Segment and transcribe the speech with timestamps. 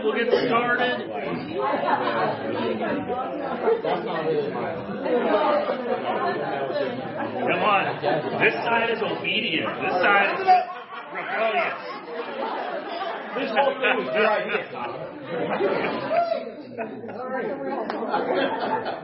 [0.00, 1.08] right, we'll get started.
[7.48, 7.84] Come on.
[8.42, 9.68] This side is obedient.
[9.80, 10.46] This side is
[11.12, 11.80] rebellious.
[13.38, 14.66] This whole thing was your idea,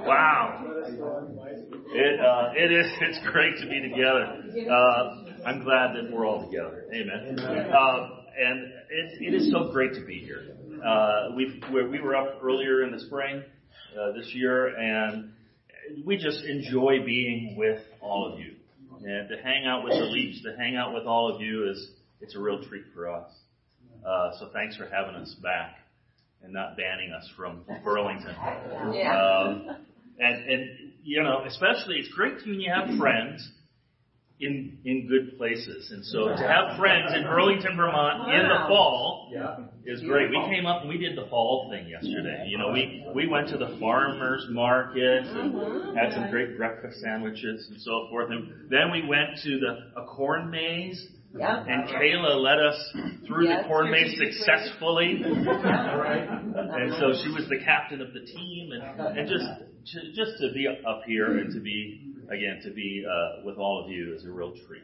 [0.06, 0.64] wow.
[1.92, 4.42] It, uh, it is, it's great to be together.
[4.68, 6.86] Uh, I'm glad that we're all together.
[6.92, 7.38] Amen.
[7.38, 8.08] Uh,
[8.38, 10.56] and it, it is so great to be here.
[10.86, 13.42] Uh, we we were up earlier in the spring
[13.98, 15.32] uh, this year, and
[16.04, 18.52] we just enjoy being with all of you.
[19.04, 21.90] And to hang out with the Leafs, to hang out with all of you is
[22.20, 23.30] it's a real treat for us.
[24.06, 25.76] Uh, so thanks for having us back
[26.42, 28.34] and not banning us from Burlington.
[28.92, 29.20] Yeah.
[29.20, 29.76] Um,
[30.18, 30.70] and and
[31.02, 33.48] you know, especially it's great when you have friends
[34.40, 35.90] in in good places.
[35.90, 39.30] And so to have friends in Burlington, Vermont in the fall
[39.86, 40.30] is great.
[40.30, 42.46] We came up and we did the fall thing yesterday.
[42.48, 47.66] You know, we we went to the farmers market and had some great breakfast sandwiches
[47.70, 48.30] and so forth.
[48.30, 51.08] And then we went to the a corn maze.
[51.38, 51.66] Yep.
[51.68, 55.18] And Kayla led us through Yes, the corn maze strategically.
[55.20, 55.22] successfully.
[56.56, 60.52] And so she was the captain of the team, and, and just to, just to
[60.54, 64.24] be up here and to be again to be uh, with all of you is
[64.24, 64.82] a real treat.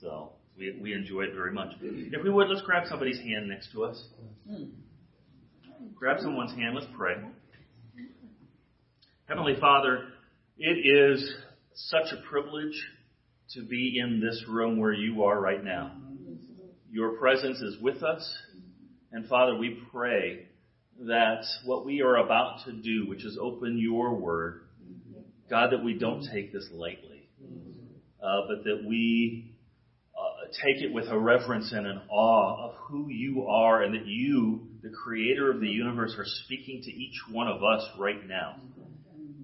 [0.00, 1.74] So we we enjoy it very much.
[1.80, 4.08] If we would, let's grab somebody's hand next to us.
[5.94, 6.74] Grab someone's hand.
[6.74, 7.14] Let's pray.
[9.26, 10.04] Heavenly Father,
[10.56, 11.32] it is
[11.74, 12.74] such a privilege
[13.54, 15.92] to be in this room where you are right now.
[16.90, 18.28] Your presence is with us.
[19.12, 20.46] And Father, we pray
[21.00, 24.62] that what we are about to do, which is open your word,
[25.48, 27.28] God, that we don't take this lightly,
[28.22, 29.47] uh, but that we
[30.52, 34.68] take it with a reverence and an awe of who you are and that you,
[34.82, 38.56] the creator of the universe, are speaking to each one of us right now.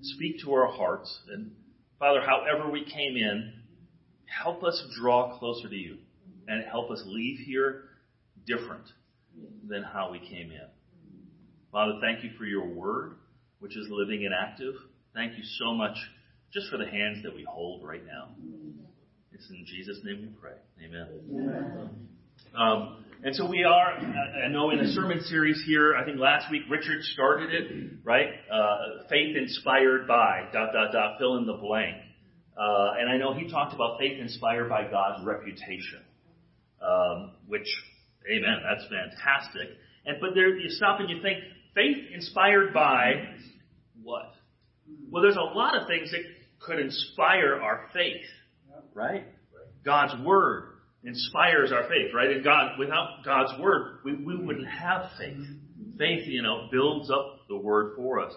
[0.03, 1.19] Speak to our hearts.
[1.33, 1.53] And
[1.99, 3.53] Father, however we came in,
[4.27, 5.99] help us draw closer to you
[6.49, 7.85] and help us leave here
[8.47, 8.85] different
[9.69, 10.69] than how we came in.
[11.73, 13.17] Father, thank you for your word,
[13.59, 14.75] which is living and active.
[15.15, 15.97] Thank you so much
[16.53, 18.29] just for the hands that we hold right now.
[19.35, 20.55] It's in Jesus' name we pray.
[20.85, 21.91] Amen.
[22.57, 26.21] Um, and so we are, I I know in a sermon series here, I think
[26.21, 28.29] last week Richard started it, right?
[28.53, 31.97] Uh, faith inspired by, dot, dot, dot, fill in the blank.
[32.57, 36.03] Uh, and I know he talked about faith inspired by God's reputation,
[36.81, 37.67] um, which,
[38.31, 39.77] amen, that's fantastic.
[40.07, 41.39] And but there, you stop and you think,
[41.75, 43.25] faith inspired by
[44.01, 44.33] what?
[45.11, 46.21] Well, there's a lot of things that
[46.61, 48.27] could inspire our faith,
[48.95, 49.25] right?
[49.85, 50.75] God's word
[51.05, 52.31] inspires our faith, right?
[52.31, 55.47] And God, without God's word, we, we wouldn't have faith.
[55.99, 58.33] Faith, you know, builds up the word for us.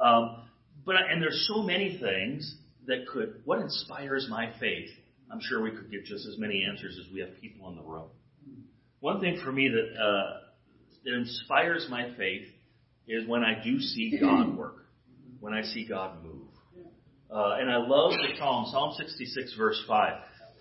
[0.00, 0.44] Um,
[0.86, 2.56] but and there's so many things
[2.86, 3.42] that could.
[3.44, 4.88] What inspires my faith?
[5.30, 7.82] I'm sure we could get just as many answers as we have people in the
[7.82, 8.08] room.
[9.00, 10.40] One thing for me that uh,
[11.04, 12.46] that inspires my faith
[13.08, 14.86] is when I do see God work,
[15.40, 16.41] when I see God move.
[17.32, 20.12] Uh, and I love the Psalm, Psalm 66, verse 5.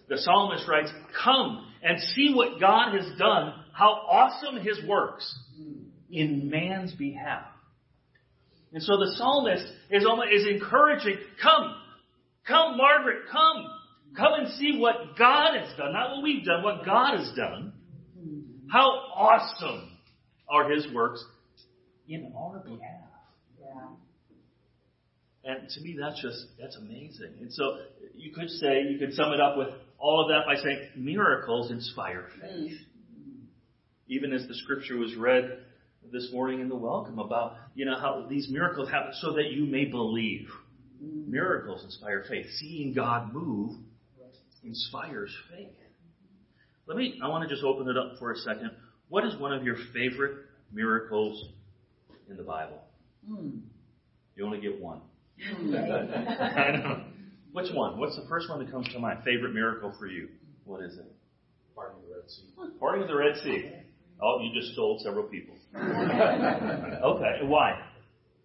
[0.07, 0.89] The psalmist writes,
[1.23, 5.37] Come and see what God has done, how awesome his works
[6.09, 7.45] in man's behalf.
[8.73, 11.75] And so the psalmist is, is encouraging, Come,
[12.47, 13.67] come, Margaret, come.
[14.15, 17.73] Come and see what God has done, not what we've done, what God has done.
[18.69, 19.97] How awesome
[20.49, 21.23] are his works
[22.07, 23.09] in our behalf.
[23.59, 23.87] Yeah.
[25.43, 27.33] And to me, that's just, that's amazing.
[27.39, 27.77] And so
[28.15, 31.71] you could say, you could sum it up with all of that by saying miracles
[31.71, 32.73] inspire faith.
[32.73, 33.45] Mm-hmm.
[34.07, 35.59] Even as the scripture was read
[36.11, 39.65] this morning in the welcome about, you know, how these miracles happen so that you
[39.65, 40.47] may believe.
[41.03, 41.31] Mm-hmm.
[41.31, 42.45] Miracles inspire faith.
[42.59, 43.77] Seeing God move
[44.63, 45.69] inspires faith.
[46.87, 48.71] Let me, I want to just open it up for a second.
[49.09, 51.49] What is one of your favorite miracles
[52.29, 52.81] in the Bible?
[53.27, 53.59] Hmm.
[54.35, 55.01] You only get one.
[55.41, 57.03] I know.
[57.51, 57.99] Which one?
[57.99, 59.19] What's the first one that comes to mind?
[59.25, 60.29] Favorite miracle for you?
[60.65, 61.11] What is it?
[61.75, 62.79] Parting of the Red Sea.
[62.79, 63.71] Parting of the Red Sea.
[64.21, 65.55] Oh, you just stole several people.
[67.01, 67.81] Okay, why?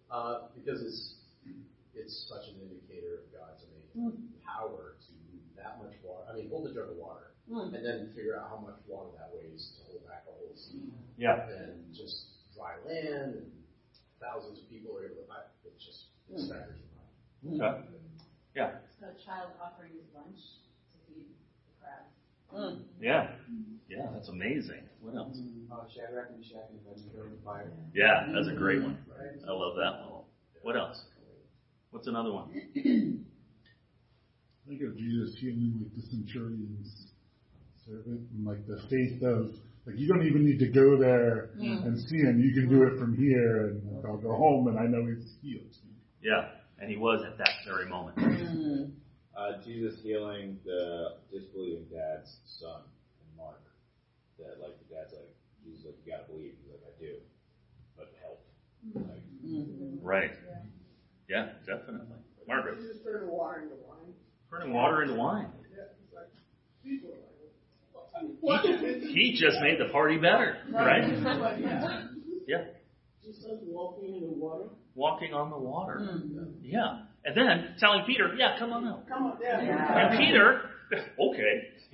[0.09, 1.13] Uh, because it's
[1.93, 4.41] it's such an indicator of God's amazing hmm.
[4.41, 6.25] power to move that much water.
[6.31, 7.75] I mean, hold a jug of water hmm.
[7.75, 10.89] and then figure out how much water that weighs to hold back a whole sea,
[11.17, 11.45] Yeah.
[11.45, 13.51] and just dry land and
[14.17, 15.29] thousands of people are able to.
[15.29, 16.39] I- It just hmm.
[16.39, 16.86] it staggers your
[17.49, 17.61] mind.
[17.61, 17.81] Okay.
[18.55, 18.71] Yeah.
[18.99, 20.39] So a child offering his lunch
[20.91, 21.27] to feed
[21.67, 22.79] the crowd.
[22.99, 23.29] Yeah.
[23.89, 24.83] Yeah, that's amazing.
[25.01, 25.37] What else?
[25.71, 27.71] Uh, Shadrach, Meshach, and Abednego in the fire.
[27.93, 28.97] Yeah, that's a great one.
[29.47, 30.23] I love that one.
[30.63, 30.99] What else?
[31.91, 32.49] What's another one?
[32.75, 37.07] I think of Jesus healing like the centurion's
[37.85, 39.51] servant and like the faith of
[39.85, 42.41] like you don't even need to go there and see him.
[42.41, 45.31] You can do it from here and like, I'll go home and I know he's
[45.41, 45.73] healed.
[46.21, 48.17] Yeah, and he was at that very moment.
[49.37, 52.81] Uh, Jesus healing the disbelieving dad's son
[53.21, 53.61] in Mark.
[54.39, 55.29] That like the dad's like,
[55.63, 56.53] Jesus like, you gotta believe.
[56.57, 57.13] He's like, I do,
[57.95, 58.41] but help.
[58.95, 59.21] Like,
[60.01, 60.31] Right.
[61.29, 62.07] Yeah, definitely.
[62.47, 64.13] Margaret, Jesus turned water into wine.
[64.49, 65.49] turning water into wine.
[65.69, 66.33] Yeah, it's like,
[66.83, 68.65] people are like, what?
[68.65, 71.07] He just made the party better, right?
[71.59, 72.07] Yeah,
[72.47, 72.63] Yeah,
[73.23, 74.69] just like walking in the water.
[74.97, 75.99] Walking on the water.
[75.99, 76.43] Hmm.
[76.61, 80.09] Yeah, and then telling Peter, "Yeah, come on out." Come on, yeah.
[80.09, 80.61] And Peter,
[81.19, 81.69] okay.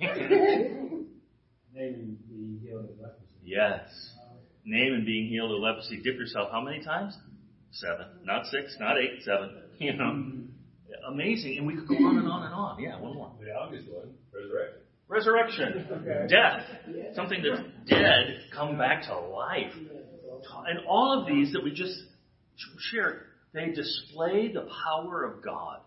[1.74, 3.34] Naaman being healed of leprosy.
[3.44, 3.88] yes.
[4.64, 6.00] Naaman being healed of leprosy.
[6.02, 7.16] Dip yourself how many times?
[7.72, 8.06] Seven.
[8.24, 9.60] Not six, not eight, seven.
[9.80, 10.42] You know, hmm.
[11.12, 11.58] amazing.
[11.58, 12.80] And we could go on and on and on.
[12.80, 13.32] Yeah, one more.
[13.44, 14.84] the obvious one, resurrection.
[15.08, 16.62] Resurrection, death,
[17.16, 19.72] something that's dead come back to life.
[19.74, 21.98] And all of these that we just
[22.90, 23.22] shared,
[23.52, 25.80] they display the power of God.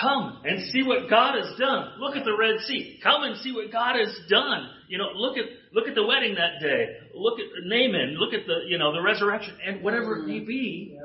[0.00, 1.92] Come and see what God has done.
[1.98, 2.98] Look at the Red Sea.
[3.02, 4.68] Come and see what God has done.
[4.88, 6.86] You know, look at look at the wedding that day.
[7.14, 8.16] Look at Naaman.
[8.18, 10.98] Look at the you know the resurrection and whatever it may be.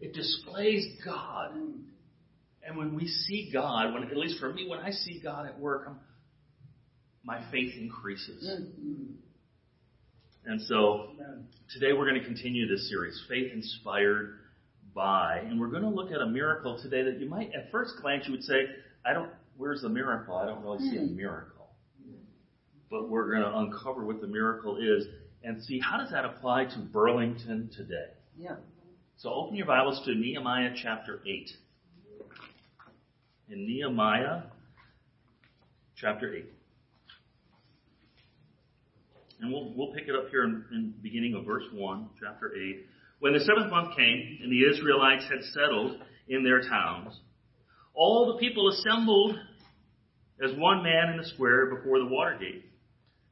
[0.00, 1.54] It displays God.
[2.62, 5.58] And when we see God, when at least for me, when I see God at
[5.58, 5.98] work, I'm,
[7.24, 8.48] my faith increases.
[8.48, 9.14] Mm-hmm.
[10.48, 11.10] And so
[11.74, 14.38] today we're going to continue this series, Faith Inspired
[14.94, 17.96] by, and we're going to look at a miracle today that you might, at first
[18.00, 18.62] glance, you would say,
[19.04, 19.28] I don't,
[19.58, 20.34] where's the miracle?
[20.36, 21.16] I don't really see a hmm.
[21.16, 21.68] miracle.
[22.90, 25.04] But we're going to uncover what the miracle is
[25.44, 28.12] and see how does that apply to Burlington today.
[28.38, 28.56] Yeah.
[29.18, 31.50] So open your Bibles to Nehemiah chapter 8.
[33.50, 34.44] In Nehemiah
[35.94, 36.46] chapter 8.
[39.40, 42.86] And we'll, we'll pick it up here in, in beginning of verse 1, chapter 8.
[43.20, 47.18] When the seventh month came, and the Israelites had settled in their towns,
[47.94, 49.36] all the people assembled
[50.42, 52.64] as one man in the square before the water gate.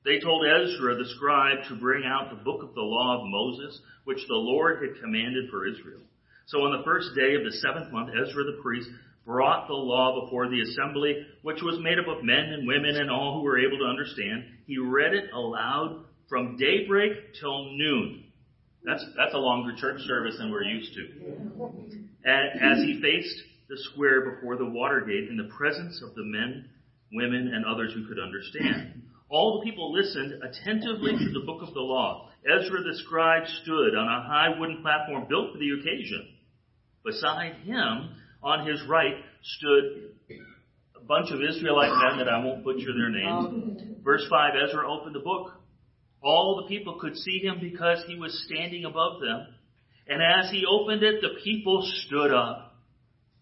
[0.05, 3.81] They told Ezra the scribe to bring out the book of the law of Moses,
[4.05, 6.01] which the Lord had commanded for Israel.
[6.47, 8.89] So on the first day of the seventh month, Ezra the priest
[9.27, 13.11] brought the law before the assembly, which was made up of men and women and
[13.11, 14.45] all who were able to understand.
[14.67, 18.25] He read it aloud from daybreak till noon.
[18.85, 21.03] That's, that's a longer church service than we're used to.
[22.25, 26.69] As he faced the square before the water gate in the presence of the men,
[27.13, 29.03] women, and others who could understand.
[29.29, 32.31] All the people listened attentively to the book of the law.
[32.47, 36.29] Ezra the scribe stood on a high wooden platform built for the occasion.
[37.05, 38.11] Beside him,
[38.43, 40.11] on his right, stood
[41.01, 43.83] a bunch of Israelite men that I won't butcher their names.
[44.05, 45.53] Verse 5, Ezra opened the book.
[46.23, 49.47] All the people could see him because he was standing above them.
[50.09, 52.77] And as he opened it, the people stood up.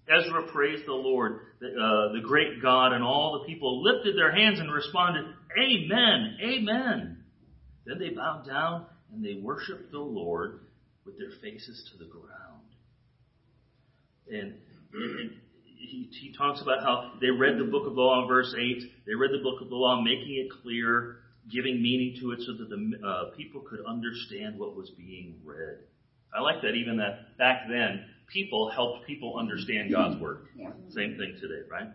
[0.09, 4.33] Ezra praised the Lord, the, uh, the great God, and all the people lifted their
[4.35, 5.25] hands and responded,
[5.59, 7.25] Amen, Amen.
[7.87, 10.61] Then they bowed down and they worshiped the Lord
[11.05, 12.25] with their faces to the ground.
[14.29, 14.64] And, and
[14.95, 18.83] he, he talks about how they read the book of the law in verse 8.
[19.07, 21.19] They read the book of the law, making it clear,
[21.51, 25.79] giving meaning to it so that the uh, people could understand what was being read.
[26.35, 30.47] I like that even that back then, people helped people understand God's word.
[30.57, 30.71] Yeah.
[30.91, 31.89] Same thing today, right?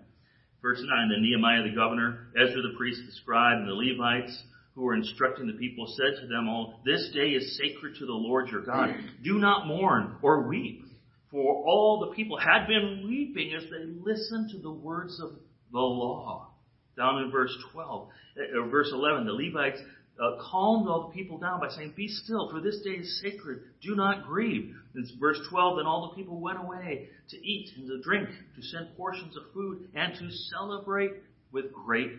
[0.61, 4.43] Verse 9, then Nehemiah the governor, Ezra the priest, the scribe, and the Levites
[4.75, 8.13] who were instructing the people said to them all, This day is sacred to the
[8.13, 8.95] Lord your God.
[9.23, 10.83] Do not mourn or weep.
[11.31, 15.31] For all the people had been weeping as they listened to the words of
[15.71, 16.51] the law.
[16.97, 19.79] Down in verse 12, uh, verse 11, the Levites
[20.19, 23.61] uh, calmed all the people down by saying, Be still, for this day is sacred.
[23.81, 24.75] Do not grieve.
[24.95, 28.61] It's verse 12, then all the people went away to eat and to drink, to
[28.61, 31.11] send portions of food, and to celebrate
[31.51, 32.11] with great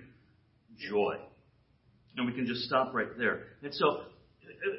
[0.79, 1.17] joy.
[2.17, 3.43] And we can just stop right there.
[3.63, 4.03] And so,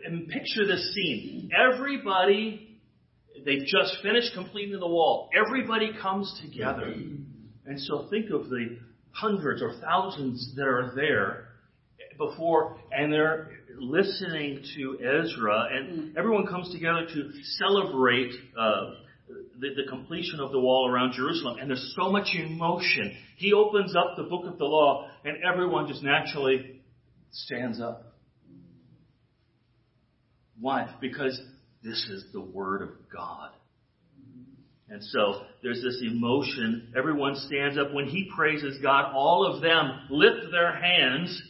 [0.06, 1.50] and picture this scene.
[1.74, 2.71] Everybody,
[3.46, 5.30] they've just finished completing the wall.
[5.36, 6.94] Everybody comes together.
[7.66, 8.78] And so think of the
[9.12, 11.48] hundreds or thousands that are there
[12.18, 18.92] before, and they're listening to Ezra, and everyone comes together to celebrate uh,
[19.60, 21.58] the, the completion of the wall around Jerusalem.
[21.60, 23.16] And there's so much emotion.
[23.38, 26.82] He opens up the book of the law, and everyone just naturally
[27.32, 28.14] stands up.
[30.60, 30.94] Why?
[31.02, 31.42] Because
[31.84, 33.52] this is the Word of God.
[34.90, 36.94] And so there's this emotion.
[36.98, 37.94] Everyone stands up.
[37.94, 41.42] When he praises God, all of them lift their hands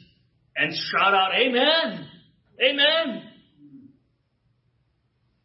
[0.56, 2.08] and shout out, Amen!
[2.64, 3.24] Amen!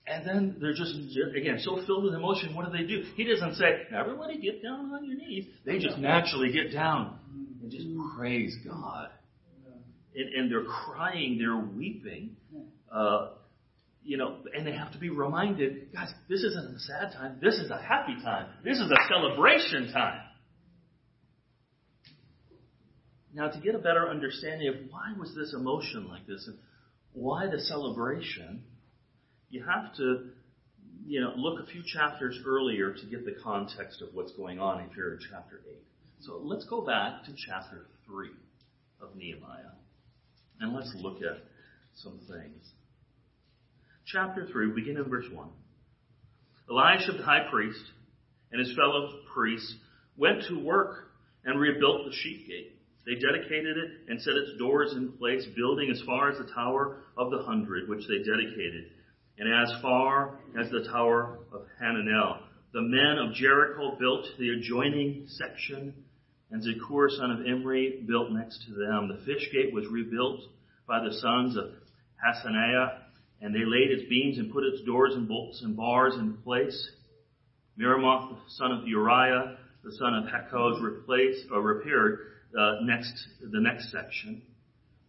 [0.07, 0.95] And then they're just,
[1.37, 2.55] again, so filled with emotion.
[2.55, 3.03] What do they do?
[3.17, 5.47] He doesn't say, everybody get down on your knees.
[5.65, 7.19] They just naturally get down
[7.61, 9.09] and just praise God.
[10.15, 12.37] And, and they're crying, they're weeping.
[12.93, 13.31] Uh,
[14.07, 17.39] you know, and they have to be reminded, guys, this isn't a sad time.
[17.43, 18.47] This is a happy time.
[18.63, 20.21] This is a celebration time.
[23.35, 26.57] Now, to get a better understanding of why was this emotion like this and
[27.13, 28.63] why the celebration,
[29.51, 30.31] you have to,
[31.05, 34.81] you know, look a few chapters earlier to get the context of what's going on
[34.89, 35.77] if you're in chapter 8.
[36.21, 38.29] So let's go back to chapter 3
[39.03, 39.75] of Nehemiah
[40.61, 41.43] and let's look at
[41.97, 42.71] some things.
[44.07, 45.49] Chapter 3, begin in verse 1.
[46.71, 47.83] Elisha the high priest
[48.53, 49.75] and his fellow priests
[50.17, 51.09] went to work
[51.45, 52.79] and rebuilt the sheep gate.
[53.05, 56.99] They dedicated it and set its doors in place, building as far as the Tower
[57.17, 58.91] of the Hundred, which they dedicated,
[59.39, 62.39] and as far as the Tower of Hananel.
[62.75, 65.93] The men of Jericho built the adjoining section,
[66.53, 69.09] and Zakur, son of Imri, built next to them.
[69.09, 70.43] The fish gate was rebuilt
[70.87, 71.71] by the sons of
[72.25, 73.06] Hassenaah,
[73.41, 76.91] and they laid its beams and put its doors and bolts and bars in place.
[77.79, 82.19] Meremoth, the son of Uriah, the son of Hakkoz, replaced or repaired
[82.59, 84.43] uh, next the next section.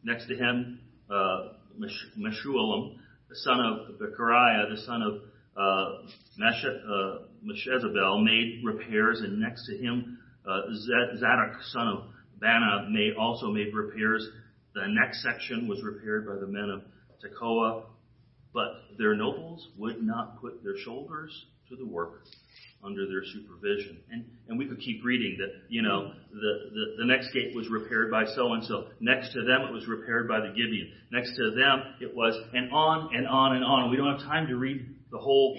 [0.04, 0.80] Next to him,
[1.10, 2.98] uh, Meshullam,
[3.30, 5.22] the son of Bechariah, the son of
[5.58, 6.04] uh,
[7.46, 10.18] Meshezabel, made repairs, and next to him,
[10.48, 10.62] uh,
[11.18, 12.04] Zadok, son of
[12.42, 14.28] Baana, also made repairs.
[14.76, 16.82] The next section was repaired by the men of
[17.24, 17.86] Tekoa,
[18.54, 22.24] but their nobles would not put their shoulders to the work
[22.84, 23.98] under their supervision.
[24.12, 27.68] And, and we could keep reading that, you know, the, the, the next gate was
[27.70, 28.88] repaired by so and so.
[29.00, 30.92] Next to them it was repaired by the Gibeon.
[31.12, 33.90] Next to them it was, and on and on and on.
[33.90, 35.58] We don't have time to read the whole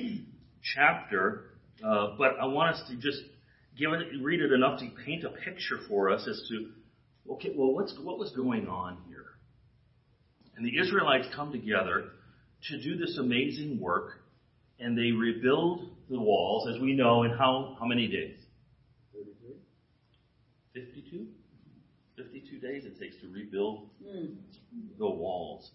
[0.75, 1.51] chapter,
[1.85, 3.19] uh, but I want us to just
[3.79, 6.71] give it, read it enough to paint a picture for us as to,
[7.33, 9.25] okay, well, what's, what was going on here?
[10.57, 12.11] And the Israelites come together
[12.65, 14.21] to do this amazing work,
[14.81, 18.39] and they rebuild the walls, as we know, in how, how many days?
[20.75, 21.27] 52?
[22.17, 24.35] 52 days it takes to rebuild mm.
[24.99, 25.71] the walls.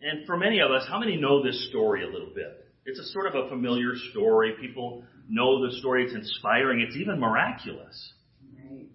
[0.00, 2.66] And for many of us, how many know this story a little bit?
[2.84, 4.54] It's a sort of a familiar story.
[4.60, 6.04] People know the story.
[6.04, 6.80] It's inspiring.
[6.80, 8.12] It's even miraculous.
[8.56, 8.86] Right.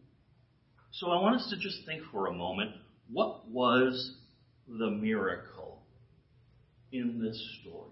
[0.92, 2.72] So I want us to just think for a moment,
[3.12, 4.16] what was
[4.68, 5.53] the miracle
[6.94, 7.92] in this story?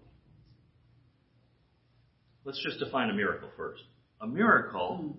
[2.46, 3.82] Let's just define a miracle first.
[4.22, 5.16] A miracle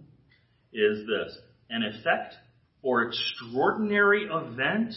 [0.73, 1.37] is this
[1.71, 2.35] an effect
[2.83, 4.95] or extraordinary event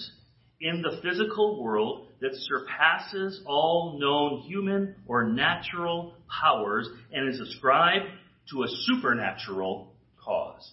[0.61, 8.05] in the physical world that surpasses all known human or natural powers and is ascribed
[8.51, 10.71] to a supernatural cause.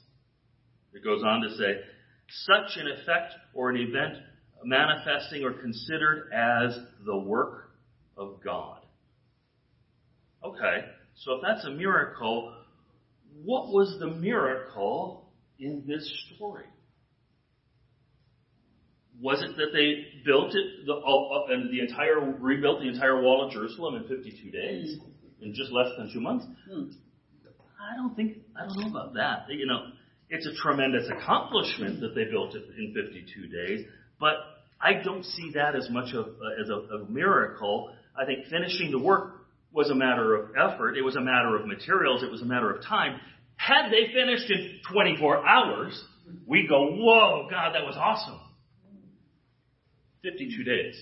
[0.94, 1.80] It goes on to say,
[2.46, 4.14] such an effect or an event
[4.64, 7.71] manifesting or considered as the work
[8.16, 8.80] of God.
[10.44, 12.54] Okay, so if that's a miracle,
[13.44, 15.28] what was the miracle
[15.58, 16.66] in this story?
[19.20, 23.46] Was it that they built it the, uh, and the entire rebuilt the entire wall
[23.46, 24.98] of Jerusalem in 52 days
[25.40, 26.44] in just less than two months?
[26.68, 26.90] Hmm.
[27.80, 29.46] I don't think I don't know about that.
[29.48, 29.90] You know,
[30.28, 33.86] it's a tremendous accomplishment that they built it in 52 days,
[34.18, 34.34] but
[34.80, 37.94] I don't see that as much of uh, as a, a miracle.
[38.16, 40.96] I think finishing the work was a matter of effort.
[40.96, 42.22] It was a matter of materials.
[42.22, 43.18] It was a matter of time.
[43.56, 46.04] Had they finished in 24 hours,
[46.46, 48.40] we'd go, whoa, God, that was awesome.
[50.22, 50.94] 52 days.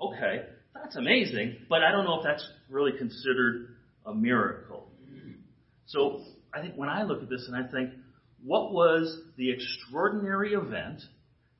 [0.00, 0.44] Okay,
[0.74, 4.88] that's amazing, but I don't know if that's really considered a miracle.
[5.86, 6.22] So
[6.52, 7.90] I think when I look at this and I think,
[8.44, 11.02] what was the extraordinary event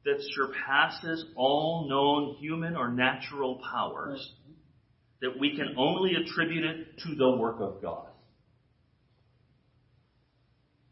[0.04, 4.32] that surpasses all known human or natural powers
[5.20, 8.08] that we can only attribute it to the work of God.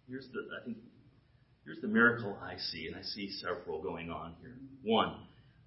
[0.08, 0.78] Here's the, I think,
[1.64, 4.56] here's the miracle I see, and I see several going on here.
[4.82, 5.14] One,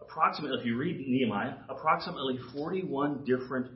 [0.02, 3.68] approximately, if you read Nehemiah, approximately 41 different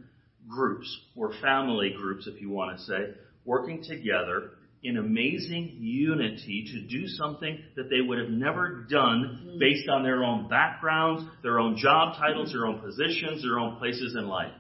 [0.48, 3.14] groups, or family groups, if you want to say,
[3.46, 4.52] working together
[4.84, 10.24] in amazing unity to do something that they would have never done based on their
[10.24, 14.52] own backgrounds, their own job titles, their own positions, their own places in life.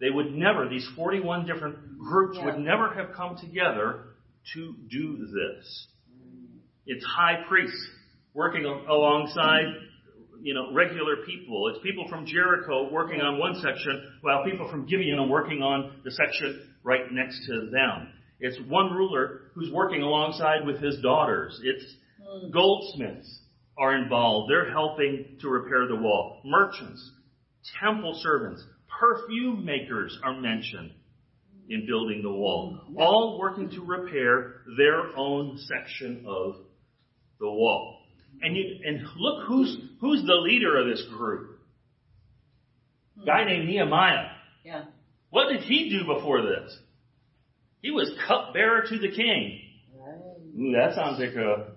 [0.00, 2.46] They would never, these 41 different groups Yeah.
[2.46, 4.14] would never have come together
[4.54, 5.88] to do this.
[6.86, 7.88] It's high priests
[8.32, 9.66] working alongside,
[10.40, 11.68] you know, regular people.
[11.68, 16.00] It's people from Jericho working on one section, while people from Gibeon are working on
[16.04, 18.08] the section right next to them.
[18.40, 21.60] It's one ruler who's working alongside with his daughters.
[21.62, 21.84] It's
[22.26, 22.50] hmm.
[22.50, 23.42] goldsmiths
[23.78, 24.50] are involved.
[24.50, 26.40] They're helping to repair the wall.
[26.44, 27.12] Merchants,
[27.80, 28.64] temple servants,
[29.00, 30.92] perfume makers are mentioned
[31.68, 32.80] in building the wall.
[32.98, 36.56] All working to repair their own section of
[37.38, 38.02] the wall.
[38.42, 41.58] And you, and look who's, who's the leader of this group.
[43.22, 44.28] A Guy named Nehemiah.
[44.64, 44.84] Yeah.
[45.30, 46.76] What did he do before this?
[47.82, 49.60] He was cupbearer to the king.
[49.96, 50.18] Right.
[50.58, 51.72] Ooh, that sounds like a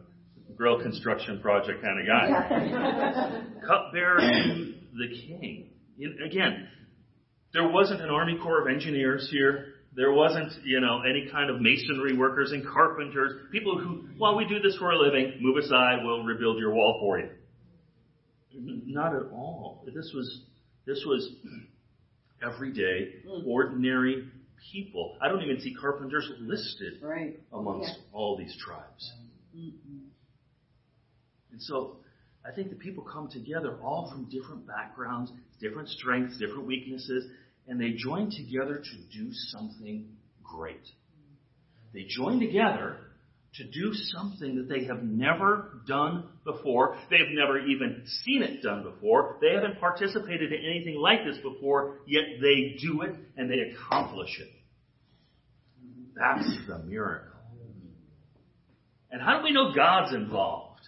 [0.56, 3.42] grill construction project kind of guy.
[3.68, 5.70] Cupbearer to the king.
[6.26, 6.68] Again,
[7.54, 9.68] there wasn't an Army Corps of Engineers here.
[9.96, 13.34] There wasn't, you know, any kind of masonry workers and carpenters.
[13.52, 16.98] People who, while we do this for a living, move aside, we'll rebuild your wall
[17.00, 17.30] for you.
[18.56, 19.84] Not at all.
[19.86, 20.42] This was,
[20.88, 21.32] this was
[22.44, 23.14] everyday,
[23.46, 24.28] ordinary
[24.72, 25.18] people.
[25.22, 27.40] I don't even see carpenters listed Right.
[27.52, 28.04] amongst Yeah.
[28.14, 29.12] all these tribes.
[29.56, 30.08] Mm-mm.
[31.52, 31.98] And so
[32.46, 37.30] I think the people come together all from different backgrounds, different strengths, different weaknesses,
[37.68, 40.10] and they join together to do something
[40.44, 40.86] great.
[41.94, 42.98] They join together
[43.56, 46.98] to do something that they have never done before.
[47.10, 49.38] They've never even seen it done before.
[49.42, 54.40] They haven't participated in anything like this before, yet they do it and they accomplish
[54.40, 54.50] it.
[56.16, 57.30] That's the miracle.
[59.12, 60.82] And how do we know God's involved?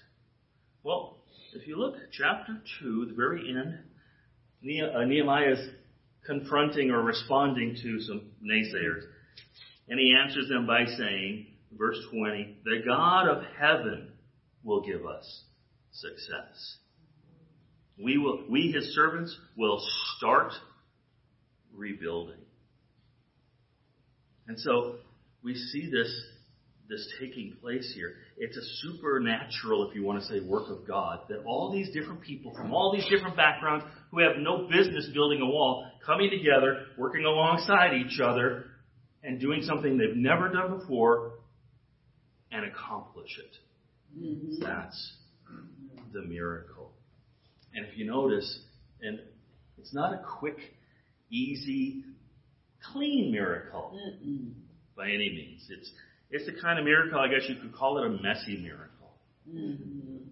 [0.83, 1.17] Well,
[1.53, 3.77] if you look at chapter 2, the very end,
[4.95, 5.59] uh, Nehemiah is
[6.25, 9.03] confronting or responding to some naysayers.
[9.87, 14.11] And he answers them by saying, verse 20, the God of heaven
[14.63, 15.43] will give us
[15.91, 16.77] success.
[18.03, 19.81] We will, we his servants will
[20.17, 20.51] start
[21.73, 22.41] rebuilding.
[24.47, 24.95] And so
[25.43, 26.11] we see this,
[26.89, 28.13] this taking place here.
[28.37, 31.21] It's a supernatural, if you want to say, work of God.
[31.29, 35.41] That all these different people from all these different backgrounds who have no business building
[35.41, 38.65] a wall, coming together, working alongside each other,
[39.23, 41.33] and doing something they've never done before,
[42.51, 43.57] and accomplish it.
[44.17, 44.59] Mhm.
[44.59, 45.17] That's
[46.13, 46.93] the miracle.
[47.73, 48.63] And if you notice,
[49.01, 49.19] and
[49.77, 50.57] it's not a quick,
[51.29, 52.03] easy,
[52.93, 54.53] clean miracle Mm-mm.
[54.95, 55.67] by any means.
[55.69, 55.91] It's
[56.31, 59.15] it's the kind of miracle, I guess you could call it a messy miracle.
[59.49, 60.27] Mhm.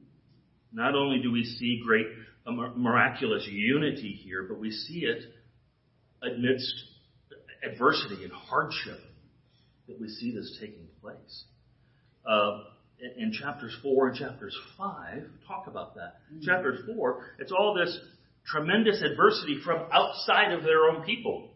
[0.71, 2.07] Not only do we see great
[2.45, 5.23] a miraculous unity here, but we see it
[6.21, 6.73] amidst
[7.63, 8.99] adversity and hardship
[9.87, 11.45] that we see this taking place.
[12.25, 12.63] Uh,
[12.99, 16.19] in, in chapters four and chapters five, talk about that.
[16.43, 17.97] Chapter four, it's all this
[18.45, 21.51] tremendous adversity from outside of their own people.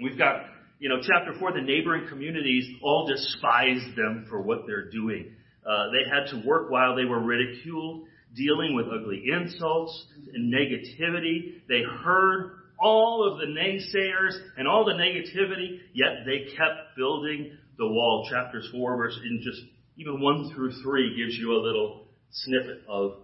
[0.00, 0.44] We've got,
[0.80, 5.30] you know, chapter four, the neighboring communities all despised them for what they're doing.
[5.64, 11.60] Uh, they had to work while they were ridiculed, dealing with ugly insults and negativity.
[11.68, 17.86] They heard all of the naysayers and all the negativity, yet they kept building the
[17.86, 18.26] wall.
[18.30, 19.60] Chapters four, verse in just
[19.98, 23.18] even one through three gives you a little snippet of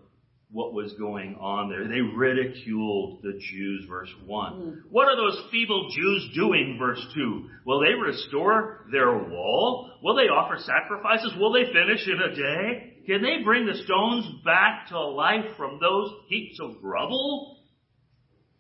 [0.50, 1.88] what was going on there.
[1.88, 4.84] They ridiculed the Jews, verse 1.
[4.90, 7.48] What are those feeble Jews doing, verse 2?
[7.64, 9.90] Will they restore their wall?
[10.02, 11.32] Will they offer sacrifices?
[11.38, 12.92] Will they finish in a day?
[13.06, 17.58] Can they bring the stones back to life from those heaps of rubble?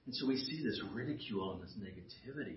[0.06, 2.56] And so we see this ridicule and this negativity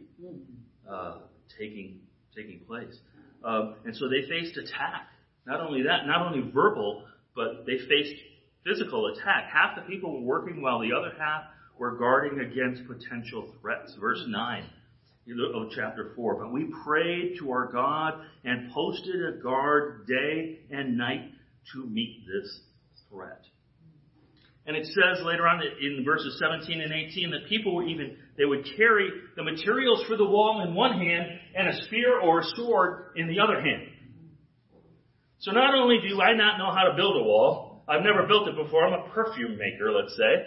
[0.89, 1.19] uh,
[1.57, 2.01] taking
[2.35, 2.95] taking place.
[3.43, 5.07] Um, and so they faced attack.
[5.47, 8.13] Not only that, not only verbal, but they faced
[8.65, 9.49] physical attack.
[9.51, 11.43] Half the people were working while the other half
[11.77, 13.95] were guarding against potential threats.
[13.99, 14.63] Verse 9
[15.55, 16.35] of chapter 4.
[16.35, 21.31] But we prayed to our God and posted a guard day and night
[21.73, 22.61] to meet this
[23.09, 23.41] threat.
[24.65, 28.45] And it says later on in verses 17 and 18 that people were even, they
[28.45, 32.43] would carry the materials for the wall in one hand and a spear or a
[32.55, 33.83] sword in the other hand.
[35.39, 38.47] So not only do I not know how to build a wall, I've never built
[38.47, 40.45] it before, I'm a perfume maker, let's say,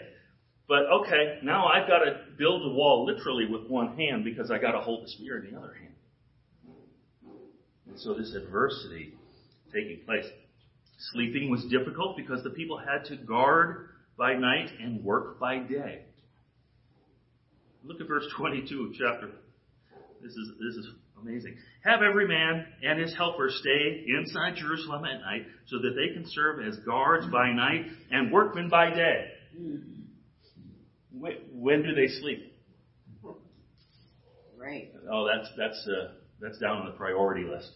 [0.69, 4.59] but okay, now I've got to build a wall literally with one hand because I
[4.59, 5.95] got to hold the spear in the other hand.
[7.89, 9.15] And so this adversity
[9.73, 10.25] taking place.
[11.13, 16.03] Sleeping was difficult because the people had to guard by night and work by day.
[17.85, 19.31] Look at verse 22 of chapter.
[20.23, 20.87] This is this is
[21.23, 21.57] amazing.
[21.85, 26.25] Have every man and his helper stay inside Jerusalem at night, so that they can
[26.29, 29.27] serve as guards by night and workmen by day.
[31.53, 32.53] When, do they sleep?
[34.59, 34.93] Right.
[35.11, 37.71] Oh, that's that's uh, that's down on the priority list.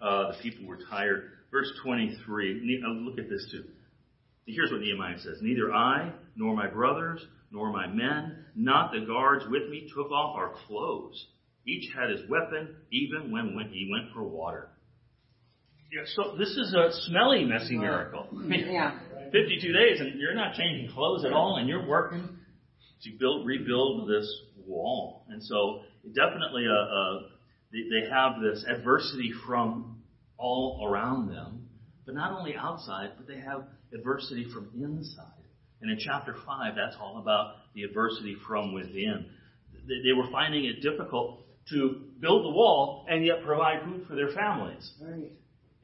[0.00, 1.30] Uh, the people were tired.
[1.50, 2.82] Verse 23.
[2.84, 3.64] Uh, Look at this too.
[4.46, 9.44] Here's what Nehemiah says: Neither I nor my brothers nor my men, not the guards
[9.48, 11.26] with me, took off our clothes.
[11.66, 14.68] Each had his weapon, even when, when he went for water.
[15.92, 18.26] Yeah, so this is a smelly, messy uh, miracle.
[18.48, 18.98] Yeah.
[19.30, 22.28] 52 days and you're not changing clothes at all and you're working
[23.02, 24.30] to build, rebuild this
[24.66, 25.24] wall.
[25.30, 25.80] And so
[26.14, 27.28] definitely a, a
[27.72, 30.02] they, they have this adversity from
[30.36, 31.68] all around them,
[32.04, 35.41] but not only outside, but they have adversity from inside.
[35.82, 39.26] And in chapter 5, that's all about the adversity from within.
[39.88, 41.40] They, were finding it difficult
[41.70, 45.30] to build the wall and yet provide food for their families Right.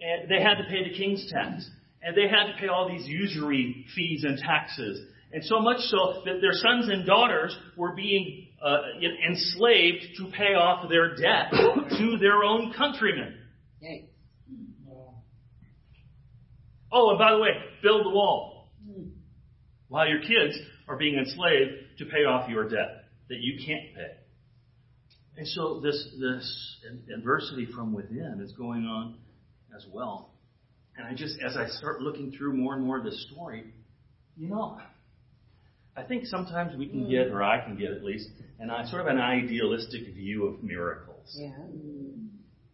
[0.01, 1.69] and they had to pay the king's tax.
[2.01, 5.01] And they had to pay all these usury fees and taxes.
[5.33, 8.79] And so much so that their sons and daughters were being uh,
[9.29, 11.51] enslaved to pay off their debt
[11.99, 13.35] to their own countrymen.
[13.83, 14.05] Yikes.
[16.91, 17.51] Oh, and by the way,
[17.83, 18.58] build the wall.
[19.89, 24.17] While your kids are being enslaved to pay off your debt that you can't pay.
[25.37, 26.77] And so this, this
[27.15, 29.17] adversity from within is going on
[29.77, 30.31] as well.
[30.97, 33.73] And I just, as I start looking through more and more of this story,
[34.37, 34.79] you know,
[35.97, 39.03] I think sometimes we can get, or I can get at least, and I sort
[39.03, 41.37] of an idealistic view of miracles.
[41.39, 41.51] Yeah.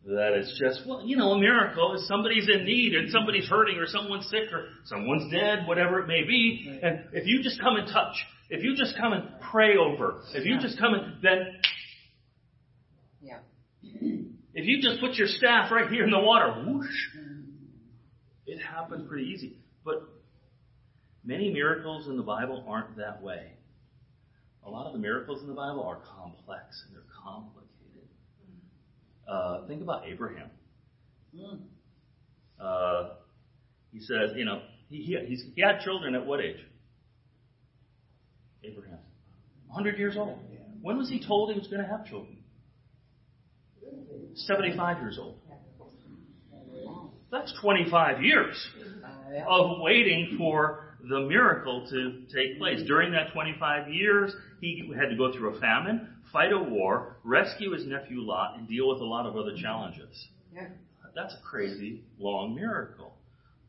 [0.06, 3.78] That it's just, well, you know, a miracle is somebody's in need and somebody's hurting
[3.78, 6.78] or someone's sick or someone's dead, whatever it may be.
[6.82, 8.14] And if you just come and touch,
[8.50, 11.38] if you just come and pray over, if you just come and, then
[13.22, 13.38] Yeah.
[14.52, 16.86] if you just put your staff right here in the water, whoosh,
[18.46, 19.56] it happens pretty easy.
[19.86, 20.02] But
[21.24, 23.52] many miracles in the Bible aren't that way.
[24.66, 27.63] A lot of the miracles in the Bible are complex and they're complicated.
[29.28, 30.50] Uh, think about Abraham.
[32.60, 33.10] Uh,
[33.92, 36.58] he says, you know, he, he, he's, he had children at what age?
[38.62, 38.98] Abraham.
[39.68, 40.38] 100 years old.
[40.82, 42.38] When was he told he was going to have children?
[44.34, 45.38] 75 years old.
[47.30, 48.68] That's 25 years
[49.48, 52.80] of waiting for the miracle to take place.
[52.86, 57.72] During that 25 years, he had to go through a famine, fight a war, rescue
[57.72, 60.26] his nephew Lot, and deal with a lot of other challenges.
[60.52, 60.66] Yeah.
[61.14, 63.14] That's a crazy long miracle.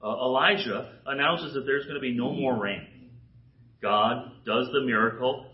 [0.03, 2.87] Uh, Elijah announces that there's going to be no more rain.
[3.81, 5.45] God does the miracle,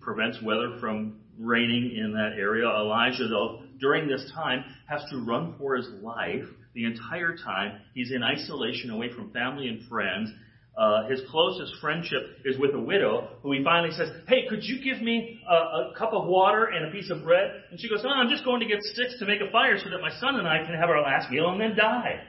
[0.00, 2.66] prevents weather from raining in that area.
[2.66, 7.80] Elijah, though, during this time, has to run for his life the entire time.
[7.94, 10.30] He's in isolation away from family and friends.
[10.80, 14.82] Uh, his closest friendship is with a widow who he finally says, Hey, could you
[14.82, 17.50] give me a, a cup of water and a piece of bread?
[17.70, 19.90] And she goes, Oh, I'm just going to get sticks to make a fire so
[19.90, 22.22] that my son and I can have our last meal and then die.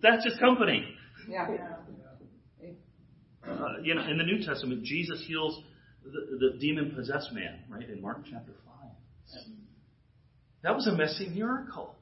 [0.00, 0.86] That's his company.
[1.28, 1.48] Yeah.
[3.46, 5.60] Uh, you know, in the New Testament, Jesus heals
[6.04, 9.44] the, the demon possessed man, right, in Mark chapter 5.
[10.62, 11.94] That was a messy miracle.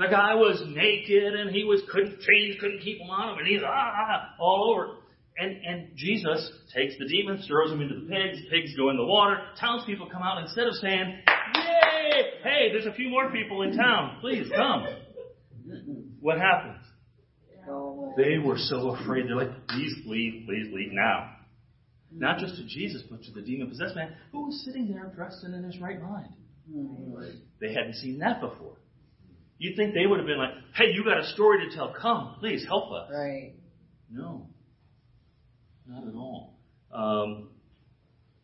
[0.00, 3.46] The guy was naked and he was couldn't change, couldn't keep him on him and
[3.46, 4.96] he's ah all over.
[5.36, 9.04] And and Jesus takes the demons, throws them into the pigs, pigs go in the
[9.04, 11.18] water, townspeople come out instead of saying,
[11.54, 12.22] Yay!
[12.42, 14.16] Hey, there's a few more people in town.
[14.22, 14.86] Please come.
[16.20, 16.80] What happens?
[18.16, 19.28] They were so afraid.
[19.28, 21.30] They're like, please leave, please leave now.
[22.10, 25.44] Not just to Jesus, but to the demon possessed man who was sitting there dressed
[25.44, 26.32] and in his right mind.
[27.60, 28.78] They hadn't seen that before.
[29.60, 31.92] You'd think they would have been like, hey, you got a story to tell.
[32.00, 33.10] Come, please help us.
[33.12, 33.52] Right.
[34.10, 34.46] No,
[35.86, 36.54] not at all.
[36.90, 37.50] Um,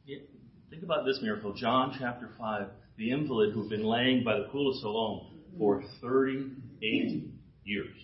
[0.07, 0.29] it-
[0.69, 1.55] think about this miracle.
[1.55, 5.27] John chapter 5, the invalid who'd been laying by the pool of Siloam
[5.59, 7.31] for 38
[7.65, 7.97] years.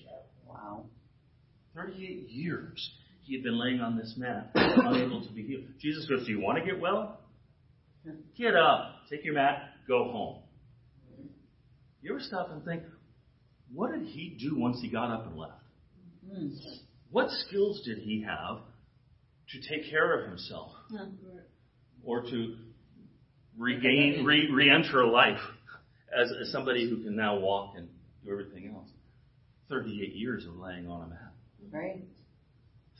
[0.48, 0.86] Wow.
[1.74, 2.92] 38 years
[3.24, 5.64] he had been laying on this mat, unable to be healed.
[5.78, 7.20] Jesus goes, Do you want to get well?
[8.38, 10.38] Get up, take your mat, go home.
[12.00, 12.82] You ever stop and think,
[13.72, 15.52] what did he do once he got up and left?
[16.30, 16.48] Hmm.
[17.10, 18.58] What skills did he have
[19.50, 20.72] to take care of himself
[22.04, 22.56] or to
[23.58, 25.40] regain, re, re-enter life
[26.16, 27.88] as, as somebody who can now walk and,
[28.24, 28.88] do everything else.
[29.68, 31.32] 38 years of laying on a mat.
[31.72, 32.04] Right.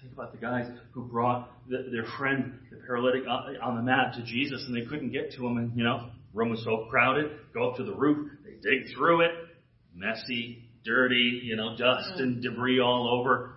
[0.00, 4.14] Think about the guys who brought the, their friend, the paralytic, on on the mat
[4.14, 7.30] to Jesus, and they couldn't get to him, and you know, room was so crowded.
[7.54, 9.30] Go up to the roof, they dig through it,
[10.02, 13.54] messy, dirty, you know, dust and debris all over.